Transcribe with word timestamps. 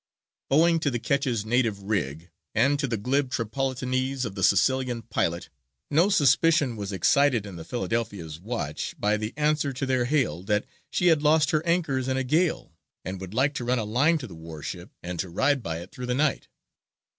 Owing 0.49 0.79
to 0.79 0.89
the 0.89 0.97
ketch's 0.97 1.45
native 1.45 1.83
rig, 1.83 2.31
and 2.55 2.79
to 2.79 2.87
the 2.87 2.97
glib 2.97 3.29
Tripolitanese 3.29 4.25
of 4.25 4.33
the 4.33 4.41
Sicilian 4.41 5.03
pilot, 5.03 5.49
no 5.91 6.09
suspicion 6.09 6.75
was 6.75 6.91
excited 6.91 7.45
in 7.45 7.55
the 7.55 7.63
Philadelphia's 7.63 8.39
watch 8.39 8.95
by 8.97 9.15
the 9.15 9.31
answer 9.37 9.71
to 9.73 9.85
their 9.85 10.05
hail 10.05 10.41
that 10.41 10.65
she 10.89 11.09
had 11.13 11.21
lost 11.21 11.51
her 11.51 11.63
anchors 11.67 12.07
in 12.07 12.17
a 12.17 12.23
gale 12.23 12.73
and 13.05 13.21
would 13.21 13.35
like 13.35 13.53
to 13.53 13.63
run 13.63 13.77
a 13.77 13.85
line 13.85 14.17
to 14.17 14.25
the 14.25 14.33
war 14.33 14.63
ship 14.63 14.89
and 15.03 15.19
to 15.19 15.29
ride 15.29 15.61
by 15.61 15.79
it 15.81 15.91
through 15.91 16.07
the 16.07 16.15
night. 16.15 16.47